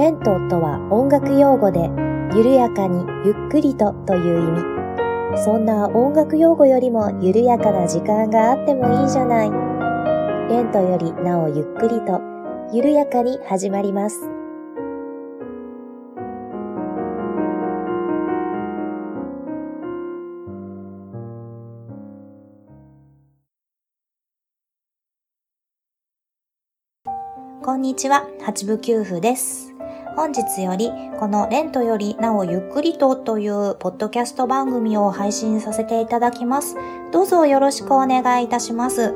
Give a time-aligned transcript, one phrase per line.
[0.00, 1.90] レントとは音楽用語で、
[2.34, 4.50] 緩やかにゆっくりとという意
[5.34, 5.44] 味。
[5.44, 9.50] そんな音楽用語よりも緩やかな時間があってもいいじゃない。
[10.48, 12.18] レントよりなおゆっくりと、
[12.72, 14.22] 緩やかに始まります。
[27.62, 29.69] こんにちは、八部九夫です。
[30.16, 36.76] 本日より、このレントよりなおゆっくりとというポッドキャスト番組を配信させていただきます。
[37.12, 39.14] どうぞよろしくお願いいたします。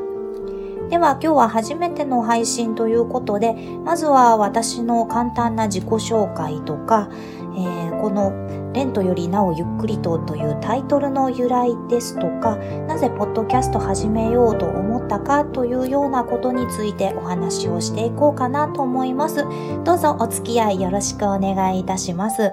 [0.91, 7.09] では今日は初めての配信ということで、まずは私の簡単な自己紹介とか、
[7.57, 8.33] えー、この
[8.73, 19.45] レントよりなおゆっくりとというタイトルの由来ですとか、なぜポッドキャスト始めようと思ったかというようなことについてお話をしていこうかなと思います。
[19.85, 22.53] どうぞお付き合いよろしくお願いいたします。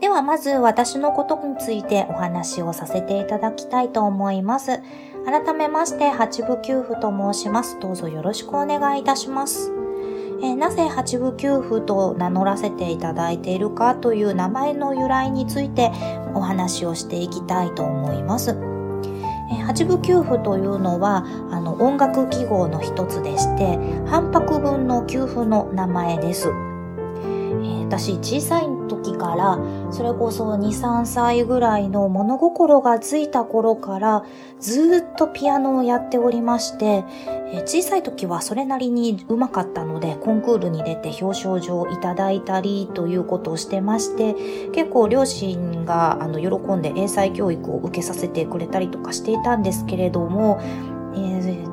[0.00, 4.82] ではまず私のことについてお話をさせていただきたいと思います。
[5.24, 7.78] 改めまして、八部九夫と申します。
[7.80, 9.83] どうぞよろしくお願いいたします。
[10.44, 15.90] え、なぜ八部九夫と名乗らせていただいているかという名前の由来について
[16.34, 18.54] お話をしていきたいと思います。
[19.50, 26.50] え八部九夫というのはあの音楽記号の一つでして半拍分の給付の名前です。
[27.88, 29.58] 私小さい時から
[29.92, 34.24] それこそ23歳ぐらいの物心がついた頃から
[34.60, 37.04] ずっとピアノをやっておりまして、
[37.52, 44.34] え小さい時はそれなりにうまかったのでコンクールに出て表彰状をいただいたりということをしてまして
[44.70, 50.60] 結構両親があの喜んで英才教育を受けさせてくれたりとかしていたんですけれども、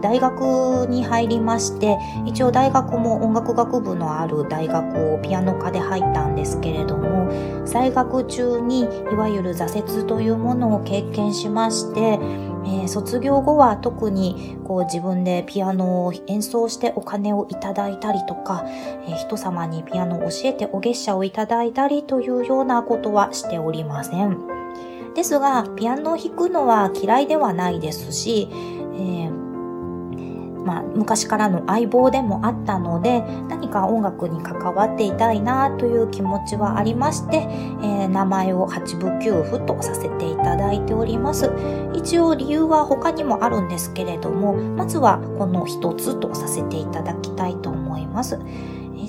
[0.02, 8.85] 大学に入りまして一応大学も音楽学部のある大学をピアノ科で入ったんですけれども在学中にい
[9.16, 24.38] わゆる挫折というものを経験しまして、えー、卒業後は特にこう自分でピアノを演奏してお金をいただいたりとか、えー、人様にピアノを教えてお月謝をいただいたりというようなことはしておりません。
[25.13, 29.41] ですが、ピアノを弾くのは嫌いではないですし、えー
[30.66, 41.51] まあ、昔からの相棒でもあったので何か音楽に関わっていたいなという気持ちはありまして、えー、名前を八部九夫とさせていただいております。
[41.94, 48.39] 一応理由は他にもあるんですけれどもまずはこの一つとさせていただきたいと思います。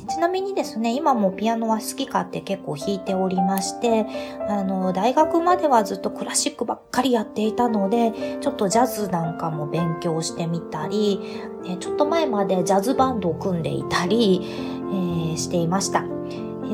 [0.09, 4.06] ちなみにですね、今もピアノは好きかって結構弾いておりまして、
[4.48, 11.20] あの、大学まではずっとクラシックばっかりやっていたので、ちょっとジャズなんかも勉強してみたり、
[11.66, 16.04] えちょっと前までジャズバンドを組んでいたり、えー、していました。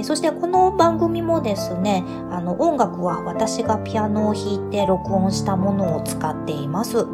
[0.03, 7.07] そしてこの番組もですね、あの音楽は私がピアノを弾いて録音したものを使っています。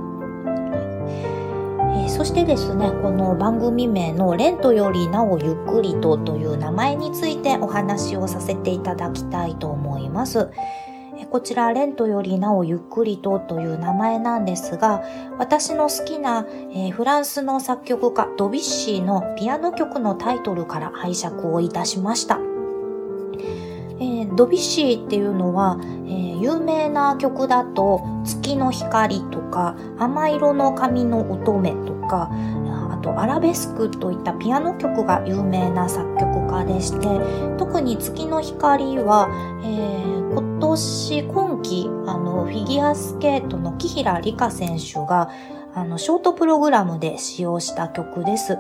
[1.95, 10.51] えー、そしてですね、この番組名のレントよりなおゆっくりとという名前についてお話をさせていただきたいと思います。
[11.31, 15.03] こちら、レントよりなおゆっくりとという名前なんですが、
[15.39, 22.54] 私の好きな、えー、フランスの作曲家ドビッシーのピアノ曲のタイトルから拝借をいたしました。
[24.01, 32.31] えー、ドビッシーっていうのは、えー、有名な曲だと月の光とか甘色の髪の乙女とか
[32.91, 39.29] あとアラベスクといったピアノ曲が有名な作曲家でして特に月の光は、
[39.63, 45.31] えー、今年今季あのフィギュアスケートの木平理香選手が
[45.75, 48.59] あのショートプログラムで使用した曲です。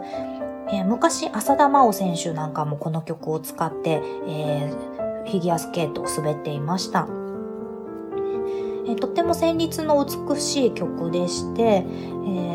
[0.69, 4.94] えー、昔、浅田真央選手なんかもこの曲を使って、えー、
[5.27, 7.09] フィギュアスケートを滑っていました。
[8.87, 11.87] えとっても旋律の美しい曲でして、え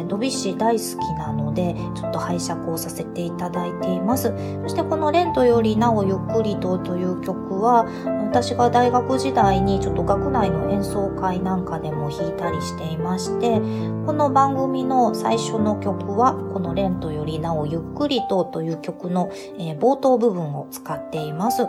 [0.04, 4.34] ー、ドビッシー大好きなので、ちょっと拝借をさせていただいています。
[4.62, 7.88] そしてこのレントよりなおゆっくりとという曲は、
[8.22, 13.60] 私が大学時代にちょっと学内の演奏会なんかでも弾いたりしていまして、
[14.06, 21.68] この番組の最初の曲は、このレントよりなおゆっくりとという曲の、えー、冒頭部分を使っています。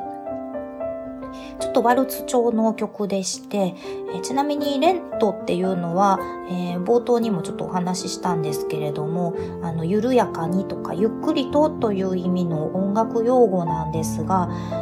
[1.61, 3.75] ちょっとワルツ調の曲でして、
[4.15, 6.19] えちなみにレントっていうのは、
[6.51, 14.75] えー、冒頭にもちょっとお話ししたんですけれども、あの、緩やかにとかゆっくりとという意味の音楽用語なんですが、え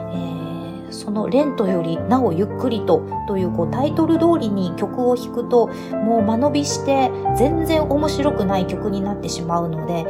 [0.90, 10.06] ー、そのレントよりなおゆっくりとというこうタイトル通りに曲を弾くともう間延びして全然面白くない曲になってしまうので、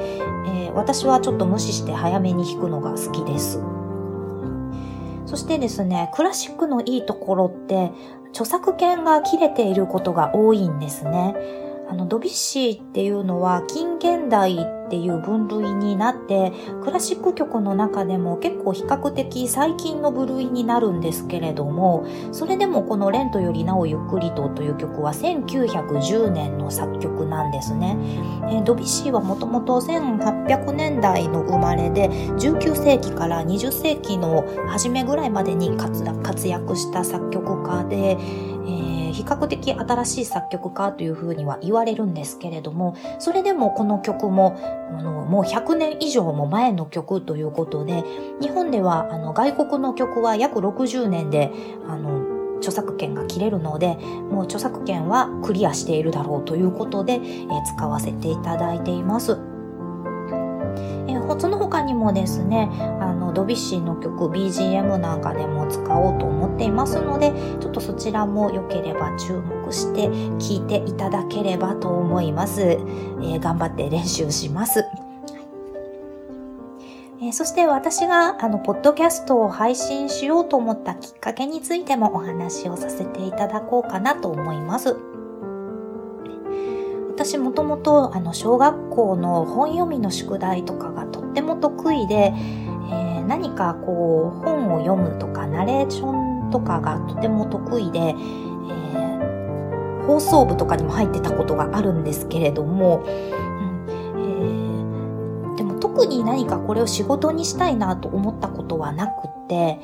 [0.46, 3.78] えー、私はちょっと無視して早めに弾くのが好きです。
[5.29, 7.93] そしてですね、クラシックのいいところって、
[8.31, 11.35] 著作権が切れていることが多いんですね。
[11.90, 14.58] あの、ドビッシーっていうのは近現代
[14.88, 16.52] っていう分類になって、
[16.82, 27.96] クラシック曲の中でも結構比較的最近の部類になるんですけれども、それでもこのレントよりなおゆっくりとという曲は1910年の作曲なんですね。
[28.50, 44.56] えドビッシーはもともと1800年代の生まれで、19世紀から20世紀の初めぐらいまでに活躍した作曲家で、えー、比較的新しい作曲家というふうには言われるんですけれども、それでもこの曲も、
[44.97, 48.05] あのもう100年以上も前の曲ということで、
[48.41, 51.50] 日本ではあの外国の曲は約60年で、
[51.88, 53.97] あの、著作権が切れるので、
[54.31, 59.48] もう著作権はクリアしているだろうということで、えー、使わせていただいています。
[61.38, 62.70] その他にもですね、
[63.00, 70.08] あの、ドビッシーの曲 BGM なんかでも使おうと思っていますので、ちょっとそちらも良ければ注目して
[70.38, 72.62] 聴いていただければと思います。
[72.62, 74.85] えー、頑張って練習します。
[77.20, 84.96] え、そして私があの、ポッドキャストを配信しようと思ったきっかけについてもお話をさせていただこうかなと思います。
[87.19, 103.87] 私もともとあの小学校の本読みの宿題とかがっても得意で、えー、何かこう本を読むとかナレーションとかがとても得意で、えー、放送部とかにも入ってたことがあるんですけれども、うん
[105.49, 109.79] えー、でも特に何かこれを仕事にしたいなと思ったことはなくて、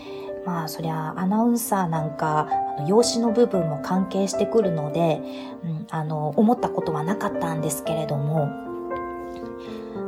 [0.47, 2.49] まあそりゃアナウンサーなんか
[2.87, 5.21] 用紙の部分も関係してくるので、
[5.65, 8.64] うん、あの思ったことはなかったんですけれども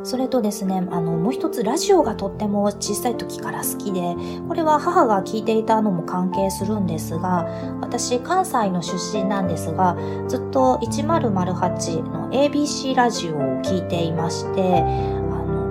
[0.06, 4.14] それとですね、あの、もう一つラジオがとっても小さい時から好きで、
[4.46, 7.44] これは母が聞いていたのも関係するんですが、
[7.80, 9.96] 私関西の出身なんですが、
[10.28, 14.84] ずっと1008の ABC ラジオを聞いていまして、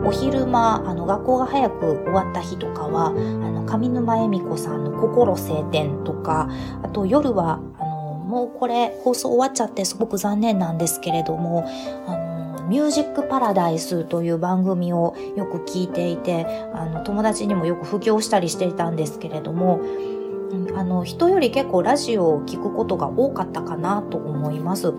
[0.05, 6.49] お昼間、あの、学校が早く終わった日とかは、あの、上沼恵美子さんの心晴天とか、
[6.83, 11.65] あと夜は、あの、もうこれ放送終わっちゃってすごく残念なんですけれども、
[12.05, 12.24] あの、
[12.67, 19.81] ミュージックパラダイスという番組をよく聞いていて、あの、友達にもよく布教したりしていたんですけれども、
[20.75, 24.93] あの、人より結構ラジオを聞くことが多かったかなと思います。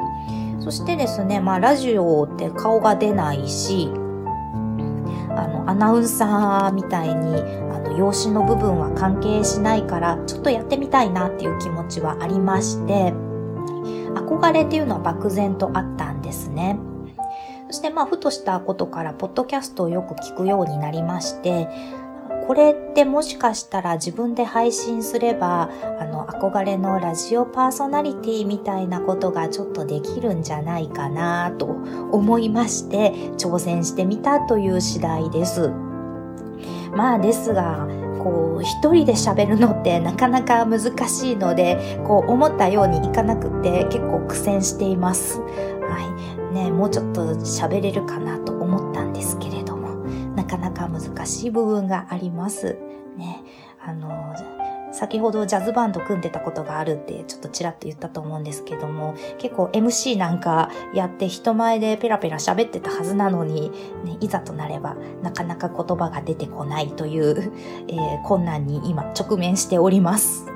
[0.61, 3.91] そしてですね、まあラジオって顔が出ないし、
[5.31, 7.41] あの、アナウンサーみたいに、
[7.73, 13.13] あの、用紙の部分は関係しないから、ちょっとやってみたいなっていう気持ちはありまして、
[14.15, 16.79] 憧れっていうのは漠然とあったんですね。
[17.69, 21.69] そしてまあ、ふとしたことから、ポッドキャストをよく聞くようになりまして、
[22.47, 25.69] これってもしかしたら自分で配信すれば、
[25.99, 35.73] あの、憧れのラジオパーソナリティみたいなことがちょっとできるんじゃないかなと思いまして、挑戦してみたという次第です。
[36.95, 37.89] まあですが、
[38.23, 45.41] こう、一人で喋るのってなかなか難しいので、こう、思ったようにいかなくて結構苦戦しています。
[45.41, 45.47] は
[46.33, 46.36] い。
[46.53, 50.05] ね、もうちょっと喋れるかなと思ったんですけれども
[50.35, 52.77] なかなか難しい部分があります。
[53.17, 53.43] ね。
[53.85, 54.35] あの、
[54.93, 63.71] 先ほどジャズバンド組んでたことがあるってちょっとちらっと言ったと思うんですけども、結構 MC なんかやって人前でペラペラ喋ってたはずなのに、
[64.05, 67.53] ね、いざとなればなかなか言葉が出てこないという、
[67.89, 70.56] えー、困難に今直面しております。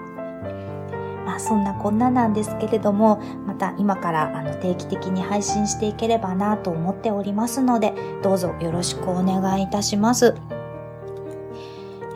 [1.31, 10.35] まあそんなこんななんですけれども、また今からあの定期的に配信していければなと思っておりますので、どうぞよろしくお願いいたします。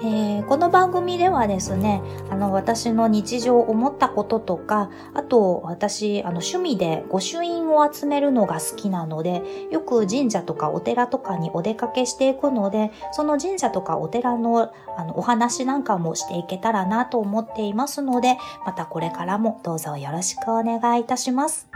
[0.07, 21.67] えー、この番組ではですね、あの、私の日常を思ったこととか、あと、私、あの、趣味で御朱印を集めるのが好きなので、よく神社とかお寺とかにお出かけしていくので、その神社とかお寺の、あの、お話なんかもしていけたらなと思っていますので、またこれからもどうぞよろしくお願いいたします。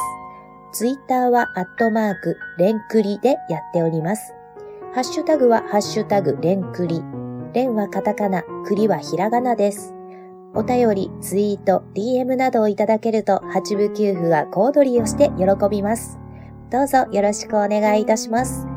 [0.71, 4.33] ツイッターは、アットマーク、レンクリでやっております。
[4.93, 7.03] ハッシュタグは、ハッシュタグ、レンクリ。
[7.53, 9.98] 蓮はカタカナ、栗はひらがなです。
[10.55, 16.19] お便り、ツイート、DM などをいただけると、八部九符は小躍りをして喜びます。
[16.71, 18.67] どうぞよろしくお願いいたします。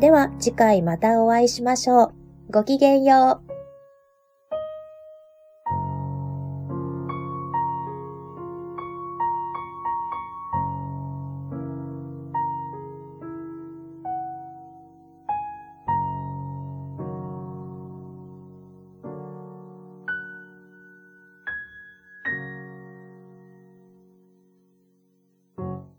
[0.00, 2.12] では次回またお会いしましょう。
[2.52, 3.45] ごきげんよう。